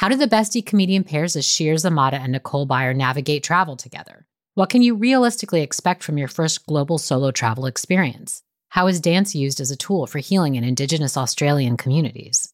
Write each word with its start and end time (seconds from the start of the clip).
How 0.00 0.08
do 0.08 0.16
the 0.16 0.26
bestie 0.26 0.64
comedian 0.64 1.04
pairs 1.04 1.36
of 1.36 1.44
Shir 1.44 1.74
Zamata 1.74 2.14
and 2.14 2.32
Nicole 2.32 2.66
Byer 2.66 2.96
navigate 2.96 3.42
travel 3.44 3.76
together? 3.76 4.26
What 4.54 4.70
can 4.70 4.80
you 4.80 4.94
realistically 4.94 5.60
expect 5.60 6.02
from 6.02 6.16
your 6.16 6.26
first 6.26 6.64
global 6.64 6.96
solo 6.96 7.32
travel 7.32 7.66
experience? 7.66 8.42
How 8.70 8.86
is 8.86 8.98
dance 8.98 9.34
used 9.34 9.60
as 9.60 9.70
a 9.70 9.76
tool 9.76 10.06
for 10.06 10.18
healing 10.18 10.54
in 10.54 10.64
Indigenous 10.64 11.18
Australian 11.18 11.76
communities? 11.76 12.50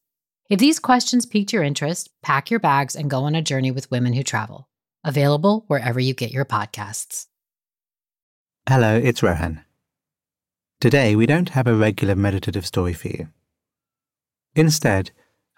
If 0.49 0.59
these 0.59 0.77
questions 0.77 1.25
piqued 1.25 1.53
your 1.53 1.63
interest, 1.63 2.09
pack 2.21 2.51
your 2.51 2.59
bags 2.59 2.97
and 2.97 3.09
go 3.09 3.23
on 3.23 3.33
a 3.33 3.41
journey 3.41 3.71
with 3.71 3.89
women 3.89 4.11
who 4.11 4.23
travel. 4.23 4.67
Available 5.05 5.63
wherever 5.67 6.01
you 6.01 6.13
get 6.13 6.31
your 6.31 6.43
podcasts. 6.43 7.27
Hello, 8.67 8.99
it's 9.01 9.23
Rohan. 9.23 9.63
Today, 10.81 11.15
we 11.15 11.25
don't 11.25 11.51
have 11.51 11.67
a 11.67 11.75
regular 11.75 12.17
meditative 12.17 12.65
story 12.65 12.91
for 12.91 13.07
you. 13.07 13.29
Instead, 14.53 15.11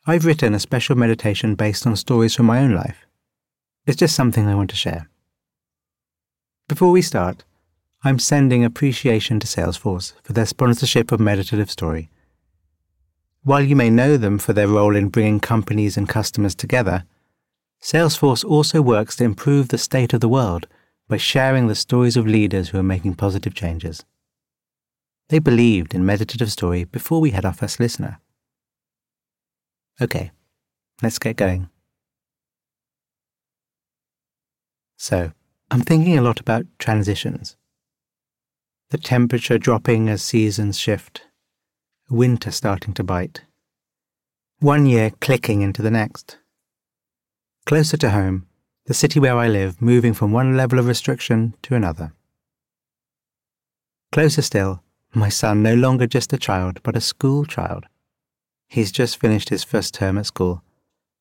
I've 0.05 0.25
written 0.25 0.53
a 0.53 0.59
special 0.59 0.95
meditation 0.95 1.55
based 1.55 1.85
on 1.85 1.95
stories 1.95 2.35
from 2.35 2.45
my 2.45 2.59
own 2.59 2.73
life. 2.73 3.05
It's 3.85 3.97
just 3.97 4.15
something 4.15 4.47
I 4.47 4.55
want 4.55 4.69
to 4.69 4.75
share. 4.75 5.09
Before 6.67 6.91
we 6.91 7.01
start, 7.01 7.43
I'm 8.03 8.17
sending 8.17 8.63
appreciation 8.63 9.39
to 9.41 9.47
Salesforce 9.47 10.13
for 10.23 10.31
their 10.31 10.45
sponsorship 10.45 11.11
of 11.11 11.19
Meditative 11.19 11.69
Story. 11.69 12.09
While 13.43 13.63
you 13.63 13.75
may 13.75 13.89
know 13.89 14.15
them 14.15 14.39
for 14.39 14.53
their 14.53 14.67
role 14.67 14.95
in 14.95 15.09
bringing 15.09 15.39
companies 15.39 15.97
and 15.97 16.07
customers 16.07 16.55
together, 16.55 17.03
Salesforce 17.81 18.45
also 18.45 18.81
works 18.81 19.17
to 19.17 19.25
improve 19.25 19.67
the 19.67 19.77
state 19.77 20.13
of 20.13 20.21
the 20.21 20.29
world 20.29 20.67
by 21.07 21.17
sharing 21.17 21.67
the 21.67 21.75
stories 21.75 22.15
of 22.15 22.27
leaders 22.27 22.69
who 22.69 22.77
are 22.77 22.83
making 22.83 23.15
positive 23.15 23.53
changes. 23.53 24.05
They 25.27 25.39
believed 25.39 25.93
in 25.93 26.05
Meditative 26.05 26.51
Story 26.51 26.85
before 26.85 27.19
we 27.19 27.31
had 27.31 27.45
our 27.45 27.53
first 27.53 27.79
listener. 27.79 28.19
Okay, 30.01 30.31
let's 31.01 31.19
get 31.19 31.35
going. 31.35 31.69
So, 34.95 35.33
I'm 35.69 35.81
thinking 35.81 36.17
a 36.17 36.21
lot 36.21 36.39
about 36.39 36.65
transitions. 36.77 37.57
The 38.91 38.97
temperature 38.97 39.57
dropping 39.57 40.07
as 40.07 40.21
seasons 40.21 40.79
shift, 40.79 41.23
winter 42.09 42.51
starting 42.51 42.93
to 42.93 43.03
bite, 43.03 43.41
one 44.59 44.85
year 44.85 45.11
clicking 45.19 45.61
into 45.61 45.81
the 45.81 45.91
next. 45.91 46.37
Closer 47.65 47.97
to 47.97 48.11
home, 48.11 48.47
the 48.85 48.93
city 48.93 49.19
where 49.19 49.37
I 49.37 49.49
live 49.49 49.81
moving 49.81 50.13
from 50.13 50.31
one 50.31 50.55
level 50.55 50.79
of 50.79 50.87
restriction 50.87 51.55
to 51.63 51.75
another. 51.75 52.13
Closer 54.13 54.41
still, 54.41 54.81
my 55.13 55.29
son 55.29 55.61
no 55.61 55.75
longer 55.75 56.07
just 56.07 56.31
a 56.31 56.37
child, 56.37 56.79
but 56.83 56.95
a 56.95 57.01
school 57.01 57.43
child 57.43 57.85
He's 58.69 58.91
just 58.91 59.17
finished 59.17 59.49
his 59.49 59.63
first 59.63 59.95
term 59.95 60.19
at 60.19 60.27
school, 60.27 60.63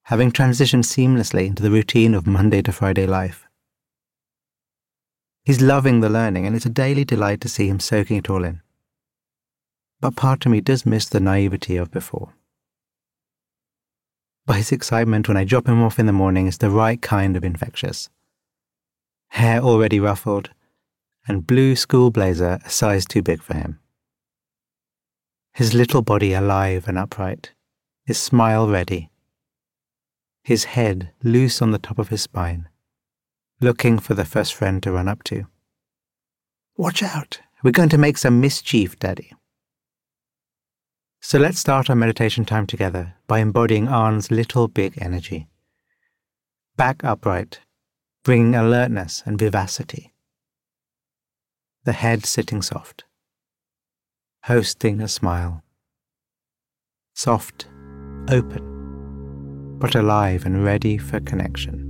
having 0.05 0.31
transitioned 0.31 0.85
seamlessly 0.85 1.47
into 1.47 1.63
the 1.63 1.71
routine 1.71 2.15
of 2.15 2.27
Monday 2.27 2.61
to 2.61 2.73
Friday 2.73 3.07
life. 3.07 3.47
He's 5.45 5.63
loving 5.63 6.01
the 6.01 6.11
learning, 6.11 6.47
and 6.47 6.55
it's 6.55 6.67
a 6.67 6.71
daily 6.71 7.07
delight 7.07 7.41
to 7.41 7.49
see 7.49 7.69
him 7.69 7.81
soaking 7.81 8.19
it 8.19 8.29
all 8.29 8.45
in. 8.45 8.61
But 9.99 10.15
part 10.15 10.45
of 10.45 10.53
me 10.53 10.61
does 10.61 10.85
miss 10.85 11.09
the 11.09 11.21
naivety 11.21 11.79
of 11.79 11.91
before. 11.91 12.35
But 14.45 14.57
his 14.57 14.71
excitement 14.71 15.27
when 15.27 15.39
I 15.39 15.45
drop 15.45 15.67
him 15.67 15.83
off 15.83 15.99
in 15.99 16.05
the 16.05 16.13
morning 16.13 16.49
is 16.49 16.59
the 16.59 16.69
right 16.69 17.01
kind 17.01 17.35
of 17.35 17.45
infectious. 17.45 18.11
Hair 19.29 19.63
already 19.63 20.01
ruffled, 20.01 20.51
and 21.27 21.47
blue 21.47 21.77
school 21.77 22.11
blazer 22.11 22.59
a 22.63 22.69
size 22.69 23.07
too 23.07 23.23
big 23.23 23.43
for 23.43 23.55
him 23.55 23.81
his 25.59 25.75
little 25.75 26.03
body 26.03 26.35
alive 26.35 26.87
and 26.87 26.97
upright, 26.97 27.51
his 28.07 28.17
smile 28.17 28.69
ready, 28.69 29.11
his 30.45 30.67
head 30.77 31.11
loose 31.25 31.61
on 31.61 31.73
the 31.73 31.81
top 31.81 31.99
of 31.99 32.11
his 32.11 32.23
spine, 32.23 32.69
looking 33.61 33.99
for 33.99 34.15
the 34.15 34.25
first 34.25 34.55
friend 34.55 34.81
to 34.81 34.93
run 34.93 35.09
up 35.09 35.25
to. 35.25 35.49
Watch 36.77 37.03
out! 37.03 37.41
We're 37.65 37.73
going 37.73 37.89
to 37.89 37.99
make 37.99 38.19
some 38.19 38.41
mischief, 38.41 38.97
Daddy. 39.01 39.33
So 41.21 41.41
let's 41.41 41.59
start 41.59 41.91
our 41.91 41.97
meditation 41.97 42.45
time 42.45 42.69
together 42.69 43.15
by 43.27 43.41
embodying 43.41 43.89
Arn's 43.89 44.31
little 44.31 44.69
big 44.69 44.95
energy. 45.03 45.49
Back 46.77 47.03
upright, 47.03 47.59
bringing 48.23 48.55
alertness 48.55 49.25
and 49.27 49.37
vivacity. 49.37 50.15
The 51.83 51.95
head 51.95 52.27
sitting 52.27 52.63
soft 52.63 53.07
hosting 54.49 55.03
a 55.03 55.07
smile. 55.07 55.63
Soft, 57.15 57.69
open, 58.31 59.77
but 59.79 59.95
alive 59.95 60.47
and 60.47 60.65
ready 60.65 60.97
for 60.97 61.21
connection. 61.21 61.85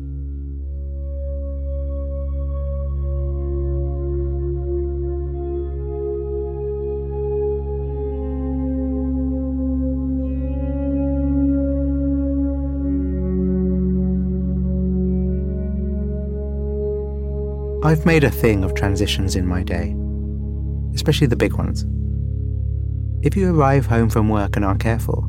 I've 17.84 18.04
made 18.04 18.24
a 18.24 18.30
thing 18.32 18.64
of 18.64 18.74
transitions 18.74 19.36
in 19.36 19.46
my 19.46 19.62
day, 19.62 19.94
especially 20.96 21.28
the 21.28 21.36
big 21.36 21.52
ones. 21.52 21.86
If 23.20 23.36
you 23.36 23.52
arrive 23.52 23.86
home 23.86 24.08
from 24.08 24.28
work 24.28 24.54
and 24.54 24.64
aren't 24.64 24.78
careful, 24.80 25.28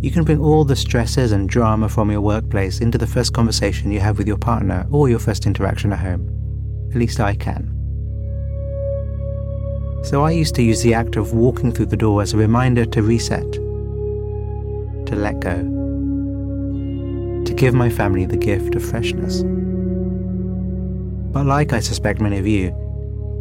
you 0.00 0.10
can 0.10 0.24
bring 0.24 0.40
all 0.40 0.64
the 0.64 0.74
stresses 0.74 1.32
and 1.32 1.46
drama 1.46 1.86
from 1.86 2.10
your 2.10 2.22
workplace 2.22 2.80
into 2.80 2.96
the 2.96 3.06
first 3.06 3.34
conversation 3.34 3.92
you 3.92 4.00
have 4.00 4.16
with 4.16 4.26
your 4.26 4.38
partner 4.38 4.86
or 4.90 5.10
your 5.10 5.18
first 5.18 5.44
interaction 5.44 5.92
at 5.92 5.98
home. 5.98 6.30
At 6.90 6.96
least 6.96 7.20
I 7.20 7.34
can. 7.34 7.74
So 10.02 10.22
I 10.24 10.30
used 10.30 10.54
to 10.54 10.62
use 10.62 10.80
the 10.80 10.94
act 10.94 11.16
of 11.16 11.34
walking 11.34 11.72
through 11.72 11.86
the 11.86 11.96
door 11.96 12.22
as 12.22 12.32
a 12.32 12.38
reminder 12.38 12.86
to 12.86 13.02
reset, 13.02 13.52
to 13.52 15.14
let 15.14 15.40
go, 15.40 15.56
to 17.44 17.54
give 17.54 17.74
my 17.74 17.90
family 17.90 18.24
the 18.24 18.38
gift 18.38 18.74
of 18.76 18.82
freshness. 18.82 19.42
But 21.32 21.44
like 21.44 21.74
I 21.74 21.80
suspect 21.80 22.22
many 22.22 22.38
of 22.38 22.46
you, 22.46 22.85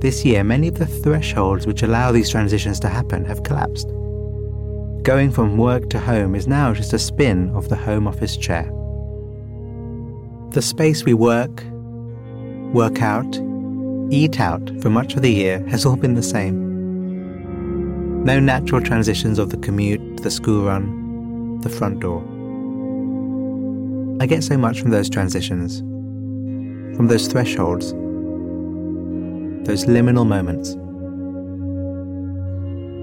this 0.06 0.24
year, 0.24 0.44
many 0.44 0.68
of 0.68 0.78
the 0.78 0.86
thresholds 0.86 1.66
which 1.66 1.82
allow 1.82 2.12
these 2.12 2.30
transitions 2.30 2.80
to 2.80 2.88
happen 2.88 3.26
have 3.26 3.42
collapsed. 3.42 3.88
Going 5.02 5.32
from 5.32 5.58
work 5.58 5.90
to 5.90 6.00
home 6.00 6.36
is 6.36 6.48
now 6.48 6.76
just 6.76 6.94
a 6.94 7.00
spin 7.00 7.50
of 7.56 7.70
the 7.70 7.76
home 7.76 8.08
office 8.08 8.38
chair. 8.38 8.72
The 10.52 10.62
space 10.62 11.06
we 11.06 11.16
work, 11.16 11.64
work 12.72 13.02
out, 13.02 13.42
eat 14.12 14.40
out 14.40 14.70
for 14.80 14.92
much 14.92 15.16
of 15.16 15.24
the 15.24 15.34
year 15.34 15.66
has 15.70 15.88
all 15.88 15.96
been 15.96 16.14
the 16.14 16.22
same. 16.22 16.56
No 18.24 18.40
natural 18.40 18.82
transitions 18.82 19.40
of 19.40 19.50
the 19.50 19.58
commute, 19.58 20.18
the 20.18 20.30
school 20.30 20.66
run, 20.68 21.60
the 21.62 21.70
front 21.70 22.02
door. 22.02 22.22
I 24.22 24.28
get 24.28 24.44
so 24.44 24.56
much 24.56 24.82
from 24.82 24.92
those 24.92 25.10
transitions, 25.10 25.80
from 26.96 27.08
those 27.08 27.26
thresholds 27.28 27.96
those 29.66 29.86
liminal 29.86 30.28
moments. 30.28 30.76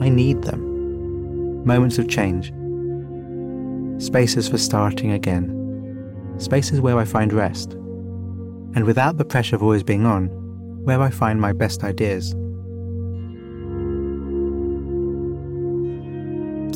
I 0.02 0.08
need 0.08 0.42
them. 0.42 1.64
Moments 1.64 1.98
of 1.98 2.08
change. 2.08 2.52
Spaces 4.02 4.48
for 4.48 4.58
starting 4.58 5.12
again. 5.12 5.58
Spaces 6.38 6.80
where 6.80 6.98
I 6.98 7.04
find 7.04 7.32
rest. 7.32 7.72
And 8.74 8.84
without 8.84 9.18
the 9.18 9.24
pressure 9.24 9.56
of 9.56 9.62
always 9.62 9.82
being 9.82 10.06
on, 10.06 10.26
where 10.84 11.00
I 11.00 11.10
find 11.10 11.40
my 11.40 11.52
best 11.52 11.84
ideas. 11.84 12.30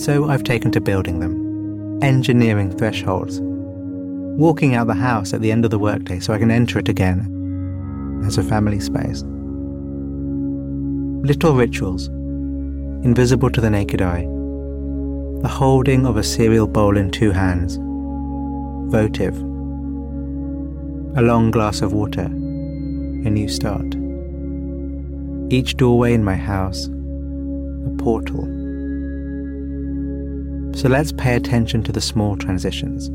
So 0.02 0.28
I've 0.28 0.44
taken 0.44 0.70
to 0.72 0.80
building 0.80 1.20
them, 1.20 2.00
engineering 2.02 2.76
thresholds, 2.76 3.40
walking 3.40 4.74
out 4.74 4.86
the 4.88 4.94
house 4.94 5.32
at 5.32 5.40
the 5.40 5.50
end 5.50 5.64
of 5.64 5.70
the 5.70 5.78
workday 5.78 6.20
so 6.20 6.32
I 6.32 6.38
can 6.38 6.50
enter 6.50 6.78
it 6.78 6.88
again 6.88 8.22
as 8.24 8.36
a 8.36 8.42
family 8.42 8.78
space 8.78 9.24
little 11.26 11.54
rituals, 11.54 12.06
invisible 13.04 13.50
to 13.50 13.60
the 13.60 13.68
naked 13.68 14.00
eye. 14.00 14.22
The 15.42 15.48
holding 15.48 16.06
of 16.06 16.16
a 16.16 16.22
cereal 16.22 16.68
bowl 16.68 16.96
in 16.96 17.10
two 17.10 17.32
hands, 17.32 17.78
votive. 18.92 19.36
A 21.16 21.22
long 21.22 21.50
glass 21.50 21.82
of 21.82 21.92
water, 21.92 22.26
a 22.26 23.28
new 23.28 23.48
start. 23.48 23.96
Each 25.52 25.76
doorway 25.76 26.14
in 26.14 26.22
my 26.22 26.36
house, 26.36 26.86
a 26.86 27.96
portal. 27.98 28.44
So 30.76 30.88
let's 30.88 31.10
pay 31.10 31.34
attention 31.34 31.82
to 31.84 31.92
the 31.92 32.00
small 32.00 32.36
transitions. 32.36 33.08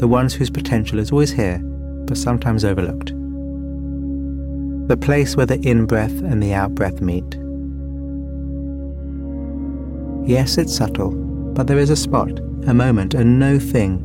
The 0.00 0.08
ones 0.08 0.34
whose 0.34 0.50
potential 0.50 0.98
is 0.98 1.12
always 1.12 1.30
here, 1.30 1.58
but 2.06 2.16
sometimes 2.16 2.64
overlooked. 2.64 3.12
The 4.88 4.96
place 4.96 5.36
where 5.36 5.44
the 5.44 5.60
in 5.60 5.84
breath 5.84 6.18
and 6.22 6.42
the 6.42 6.54
out 6.54 6.74
breath 6.74 7.02
meet. 7.02 7.36
Yes, 10.26 10.56
it's 10.56 10.74
subtle, 10.74 11.10
but 11.52 11.66
there 11.66 11.78
is 11.78 11.90
a 11.90 11.96
spot, 11.96 12.30
a 12.66 12.72
moment, 12.72 13.12
a 13.12 13.22
no 13.22 13.58
thing 13.58 13.98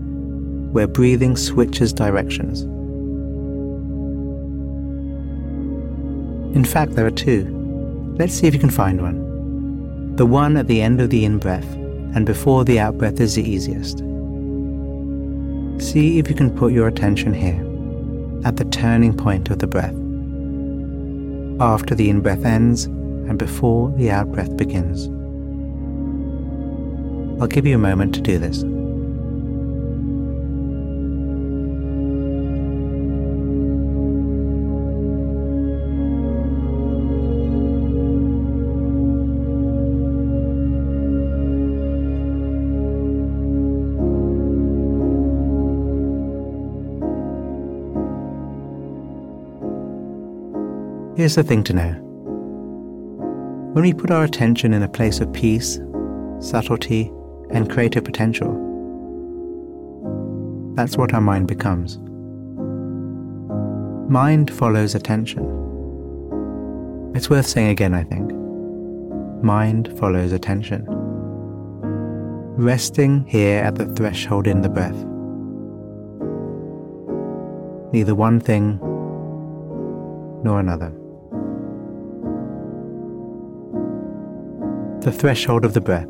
where 0.74 0.88
breathing 0.88 1.38
switches 1.38 1.94
directions. 1.94 2.64
In 6.54 6.66
fact, 6.66 6.96
there 6.96 7.06
are 7.06 7.12
two. 7.12 7.46
Let's 8.20 8.34
see 8.34 8.48
if 8.48 8.54
you 8.54 8.60
can 8.60 8.70
find 8.70 9.02
one. 9.02 10.16
The 10.18 10.26
one 10.26 10.58
at 10.58 10.68
the 10.68 10.82
end 10.82 11.00
of 11.00 11.12
the 11.12 11.24
in 11.24 11.38
breath 11.40 11.74
and 12.14 12.26
before 12.26 12.66
the 12.66 12.82
out 12.82 12.98
breath 12.98 13.22
is 13.22 13.36
the 13.36 13.50
easiest. 13.50 14.00
See 15.82 16.20
if 16.20 16.28
you 16.28 16.36
can 16.36 16.54
put 16.54 16.74
your 16.74 16.90
attention 16.90 17.34
here, 17.34 17.66
at 18.46 18.58
the 18.58 18.66
turning 18.66 19.16
point 19.16 19.50
of 19.50 19.60
the 19.60 19.68
breath. 19.68 19.96
After 21.60 21.94
the 21.94 22.10
in 22.10 22.22
breath 22.22 22.46
ends 22.46 22.86
and 22.86 23.38
before 23.38 23.92
the 23.92 24.10
out 24.12 24.32
breath 24.32 24.56
begins. 24.58 25.08
I'll 27.42 27.48
give 27.48 27.66
you 27.66 27.76
a 27.76 27.80
moment 27.80 28.16
to 28.16 28.22
do 28.22 28.40
this. 28.40 28.64
Here's 51.16 51.36
the 51.36 51.44
thing 51.44 51.64
to 51.66 51.74
know. 51.74 51.92
When 53.74 53.84
we 53.84 53.94
put 53.94 54.10
our 54.10 54.24
attention 54.24 54.74
in 54.74 54.82
a 54.82 54.90
place 54.90 55.20
of 55.20 55.32
peace, 55.32 55.80
subtlety, 56.40 57.12
and 57.52 57.70
creative 57.70 58.04
potential, 58.04 58.52
that's 60.76 60.98
what 60.98 61.14
our 61.14 61.22
mind 61.22 61.48
becomes. 61.48 62.00
Mind 64.12 64.52
follows 64.52 64.96
attention. 64.96 65.44
It's 67.14 67.30
worth 67.30 67.46
saying 67.46 67.70
again, 67.70 67.94
I 67.94 68.04
think. 68.04 68.32
Mind 69.44 69.96
follows 70.00 70.32
attention. 70.32 70.84
Resting 72.58 73.24
here 73.28 73.64
at 73.64 73.76
the 73.76 73.86
threshold 73.94 74.48
in 74.48 74.64
the 74.64 74.70
breath. 74.70 74.98
Neither 77.94 78.16
one 78.16 78.40
thing 78.40 78.80
nor 80.44 80.60
another. 80.60 80.92
The 85.04 85.12
threshold 85.12 85.66
of 85.66 85.74
the 85.74 85.82
breath, 85.82 86.08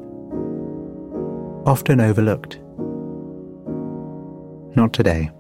often 1.66 2.00
overlooked. 2.00 2.60
Not 4.75 4.94
today. 4.94 5.31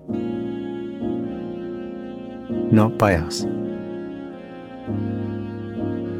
Not 2.71 2.97
by 2.97 3.13
us. 3.13 3.45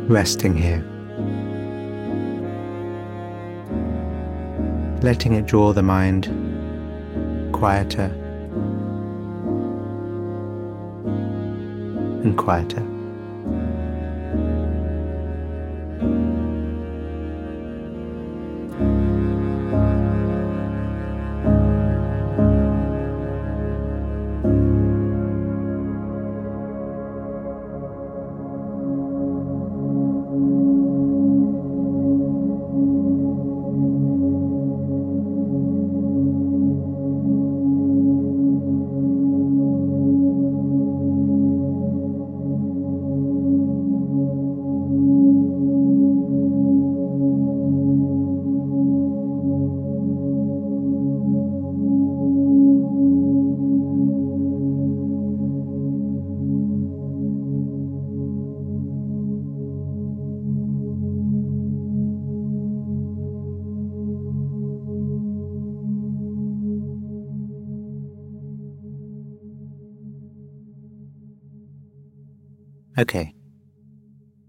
Resting 0.08 0.56
here. 0.56 0.84
Letting 5.02 5.34
it 5.34 5.48
draw 5.48 5.74
the 5.74 5.82
mind 5.82 6.26
quieter 7.52 8.12
and 12.24 12.38
quieter. 12.38 12.93
Okay. 72.98 73.34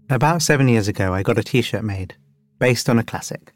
About 0.07 0.43
seven 0.43 0.67
years 0.67 0.87
ago, 0.87 1.13
I 1.13 1.23
got 1.23 1.39
a 1.39 1.43
t 1.43 1.63
shirt 1.63 1.83
made, 1.83 2.15
based 2.59 2.87
on 2.87 2.99
a 2.99 3.03
classic. 3.03 3.53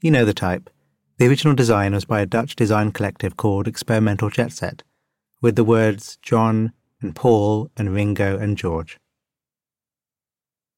You 0.00 0.10
know 0.10 0.24
the 0.24 0.32
type. 0.32 0.70
The 1.18 1.26
original 1.26 1.54
design 1.54 1.92
was 1.92 2.06
by 2.06 2.22
a 2.22 2.26
Dutch 2.26 2.56
design 2.56 2.92
collective 2.92 3.36
called 3.36 3.68
Experimental 3.68 4.30
Jet 4.30 4.52
Set, 4.52 4.82
with 5.42 5.56
the 5.56 5.64
words 5.64 6.16
John 6.22 6.72
and 7.02 7.14
Paul 7.14 7.70
and 7.76 7.92
Ringo 7.92 8.38
and 8.38 8.56
George. 8.56 8.96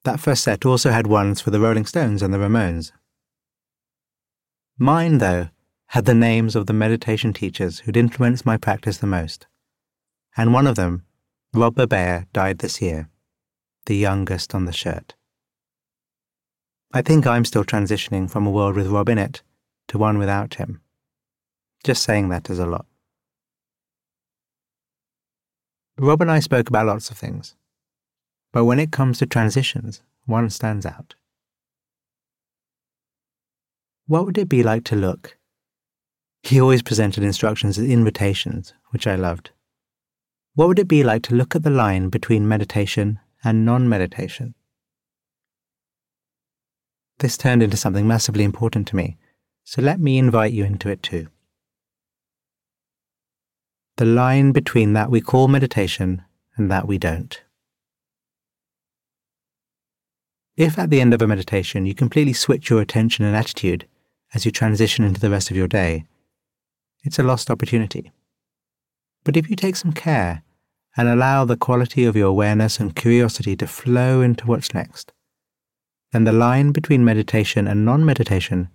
That 0.03 0.19
first 0.19 0.43
set 0.43 0.67
also 0.67 0.91
had 0.91 1.07
ones 1.07 1.41
for 1.41 1.51
the 1.51 1.61
Rolling 1.61 1.87
Stones 1.87 2.23
and 2.23 2.35
the 2.35 2.39
Ramones. 2.39 2.91
Mine, 4.77 5.19
though, 5.19 5.51
had 5.89 6.05
the 6.05 6.15
names 6.15 6.57
of 6.57 6.67
the 6.67 6.73
meditation 6.73 7.33
teachers 7.33 7.81
who'd 7.81 7.97
influenced 7.97 8.45
my 8.45 8.57
practice 8.57 8.99
the 8.99 9.07
most. 9.07 9.47
And 10.37 10.53
one 10.53 10.67
of 10.67 10.75
them, 10.75 11.05
Rob 11.55 11.77
Burbea, 11.77 12.27
died 12.33 12.59
this 12.59 12.81
year 12.83 13.10
the 13.87 13.97
youngest 13.97 14.55
on 14.55 14.65
the 14.65 14.73
shirt. 14.73 15.15
I 16.93 17.03
think 17.03 17.27
I'm 17.27 17.45
still 17.45 17.65
transitioning 17.65 18.29
from 18.31 18.47
a 18.47 18.51
world 18.51 18.75
with 18.75 18.89
Rob 18.89 19.09
in 19.09 19.19
it 19.19 19.43
to 19.89 19.99
one 19.99 20.19
without 20.19 20.55
him. 20.55 20.81
Just 21.85 22.03
saying 22.03 22.29
that 22.29 22.51
is 22.51 22.59
a 22.59 22.67
lot. 22.67 22.87
Rob 25.99 26.21
and 26.21 26.31
I 26.31 26.41
spoke 26.41 26.69
about 26.69 26.87
lots 26.87 27.11
of 27.11 27.19
things, 27.19 27.55
but 28.53 28.65
when 28.65 28.81
it 28.81 28.91
comes 28.91 29.19
to 29.19 29.27
transitions, 29.27 30.03
one 30.27 30.51
stands 30.51 30.87
out. 30.87 31.15
What 34.07 34.27
would 34.27 34.39
it 34.39 34.49
be 34.49 34.63
like 34.63 34.85
to 34.85 34.97
look? 34.97 35.37
He 36.43 36.61
always 36.61 36.83
presented 36.83 37.23
instructions 37.23 37.79
as 37.79 37.89
invitations, 37.89 38.75
which 38.91 39.07
I 39.07 39.15
loved. 39.15 39.51
What 40.55 40.69
would 40.69 40.79
it 40.79 40.89
be 40.89 41.05
like 41.05 41.23
to 41.25 41.35
look 41.35 41.55
at 41.55 41.63
the 41.63 41.71
line 41.71 42.09
between 42.09 42.49
meditation 42.49 43.21
and 43.45 43.65
non 43.65 43.89
meditation. 43.89 44.55
This 47.19 47.37
turned 47.37 47.63
into 47.63 47.77
something 47.77 48.07
massively 48.07 48.45
important 48.45 48.89
to 48.89 48.97
me, 48.97 49.19
so 49.65 49.83
let 49.83 50.01
me 50.01 50.19
invite 50.19 50.53
you 50.53 50.65
into 50.65 50.89
it 50.89 51.03
too. 51.03 51.29
The 53.97 54.07
line 54.07 54.53
between 54.53 54.95
that 54.95 55.11
we 55.11 55.21
call 55.21 55.47
meditation 55.47 56.23
and 56.57 56.71
that 56.71 56.87
we 56.87 56.97
don't. 56.97 57.43
If 60.57 60.79
at 60.79 60.91
the 60.91 61.01
end 61.01 61.15
of 61.15 61.23
a 61.23 61.27
meditation 61.27 61.87
you 61.87 61.95
completely 61.95 62.33
switch 62.33 62.71
your 62.71 62.81
attention 62.81 63.25
and 63.25 63.37
attitude 63.37 63.87
as 64.35 64.45
you 64.45 64.51
transition 64.51 65.05
into 65.05 65.21
the 65.21 65.31
rest 65.31 65.51
of 65.51 65.57
your 65.57 65.69
day, 65.69 66.05
it's 67.03 67.19
a 67.19 67.23
lost 67.23 67.51
opportunity. 67.51 68.13
But 69.25 69.37
if 69.37 69.49
you 69.49 69.57
take 69.57 69.77
some 69.77 69.93
care 69.93 70.43
and 70.97 71.09
allow 71.09 71.45
the 71.45 71.57
quality 71.57 72.05
of 72.05 72.17
your 72.17 72.29
awareness 72.29 72.81
and 72.81 72.97
curiosity 72.97 73.57
to 73.57 73.67
flow 73.67 74.21
into 74.21 74.47
what's 74.47 74.75
next, 74.75 75.13
then 76.13 76.25
the 76.25 76.33
line 76.33 76.73
between 76.73 77.05
meditation 77.05 77.69
and 77.69 77.85
non 77.85 78.05
meditation 78.05 78.69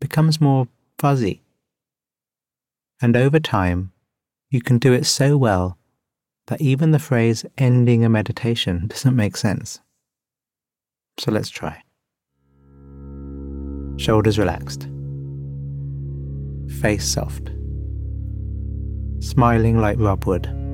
becomes 0.00 0.40
more 0.40 0.68
fuzzy. 0.98 1.42
And 3.00 3.16
over 3.16 3.40
time, 3.40 3.92
you 4.50 4.60
can 4.60 4.78
do 4.78 4.92
it 4.92 5.06
so 5.06 5.36
well 5.36 5.78
that 6.46 6.60
even 6.60 6.92
the 6.92 6.98
phrase 6.98 7.44
ending 7.58 8.04
a 8.04 8.08
meditation 8.08 8.86
doesn't 8.86 9.16
make 9.16 9.36
sense. 9.36 9.80
So 11.18 11.32
let's 11.32 11.50
try. 11.50 11.82
Shoulders 13.98 14.38
relaxed. 14.38 14.88
Face 16.80 17.06
soft. 17.06 17.50
Smiling 19.20 19.78
like 19.80 19.98
Rob 19.98 20.26
would. 20.26 20.65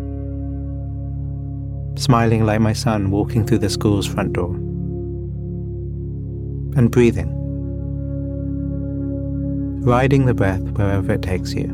Smiling 1.96 2.44
like 2.44 2.60
my 2.60 2.72
son 2.72 3.10
walking 3.10 3.46
through 3.46 3.58
the 3.58 3.70
school's 3.70 4.06
front 4.06 4.32
door. 4.32 4.54
And 6.76 6.90
breathing. 6.90 7.30
Riding 9.82 10.26
the 10.26 10.34
breath 10.34 10.62
wherever 10.78 11.12
it 11.12 11.22
takes 11.22 11.52
you. 11.52 11.66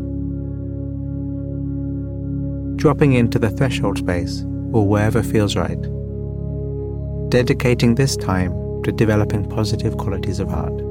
Dropping 2.77 3.13
into 3.15 3.39
the 3.39 3.51
threshold 3.51 3.99
space 3.99 4.43
or 4.73 4.87
wherever 4.87 5.23
feels 5.23 5.57
right. 5.57 5.81
Dedicating 7.31 7.95
this 7.95 8.17
time 8.17 8.53
to 8.83 8.93
developing 8.93 9.49
positive 9.49 9.97
qualities 9.99 10.41
of 10.41 10.49
heart. 10.49 10.89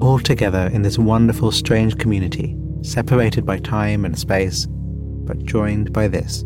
all 0.00 0.18
together 0.18 0.70
in 0.72 0.82
this 0.82 0.98
wonderful, 0.98 1.52
strange 1.52 1.98
community, 1.98 2.56
separated 2.82 3.44
by 3.44 3.58
time 3.58 4.04
and 4.04 4.18
space, 4.18 4.66
but 4.68 5.44
joined 5.44 5.92
by 5.92 6.08
this. 6.08 6.44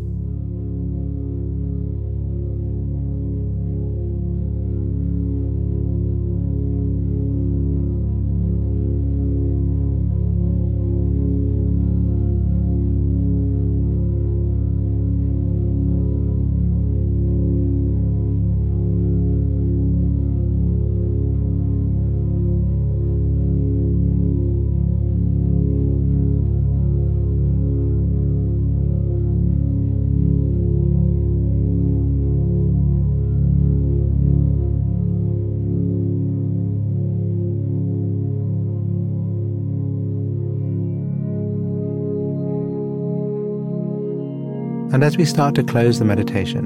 And 44.95 45.03
as 45.03 45.17
we 45.17 45.25
start 45.25 45.55
to 45.55 45.63
close 45.63 45.99
the 45.99 46.05
meditation, 46.05 46.63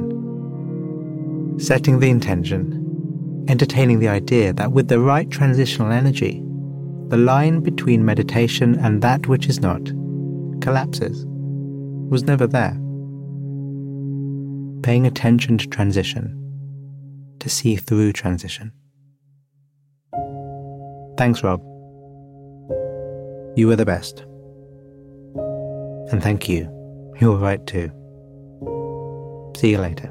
setting 1.60 1.98
the 1.98 2.12
intention, 2.12 3.46
entertaining 3.50 3.98
the 3.98 4.08
idea 4.08 4.54
that 4.54 4.72
with 4.72 4.88
the 4.88 5.00
right 5.00 5.28
transitional 5.32 5.92
energy, 5.92 6.40
the 7.08 7.18
line 7.18 7.62
between 7.62 8.06
meditation 8.06 8.78
and 8.78 9.02
that 9.02 9.26
which 9.26 9.48
is 9.48 9.62
not 9.62 9.84
collapses, 10.62 11.26
was 12.12 12.22
never 12.26 12.46
there. 12.46 12.78
Paying 14.84 15.08
attention 15.08 15.58
to 15.58 15.68
transition, 15.68 16.36
to 17.40 17.50
see 17.50 17.78
through 17.78 18.14
transition. 18.14 18.72
Thanks, 21.18 21.42
Rob. 21.42 21.62
You 23.58 23.66
were 23.66 23.76
the 23.76 23.88
best. 23.88 24.20
And 26.12 26.22
thank 26.22 26.48
you. 26.48 26.70
You 27.20 27.32
were 27.32 27.38
right 27.40 27.66
too. 27.66 27.92
See 29.60 29.72
you 29.72 29.78
later. 29.80 30.08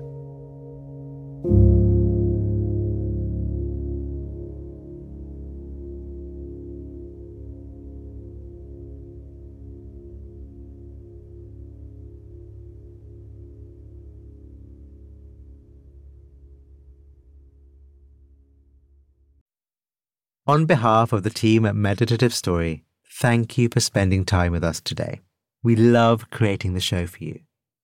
On 20.46 20.66
behalf 20.66 21.14
of 21.14 21.22
the 21.22 21.30
team 21.30 21.64
at 21.64 21.74
Meditative 21.74 22.34
Story, 22.34 22.84
thank 23.10 23.56
you 23.56 23.70
for 23.72 23.80
spending 23.80 24.26
time 24.26 24.52
with 24.52 24.62
us 24.62 24.82
today. 24.82 25.22
We 25.62 25.74
love 25.74 26.28
creating 26.28 26.74
the 26.74 26.80
show 26.80 27.06
for 27.06 27.24
you. 27.24 27.40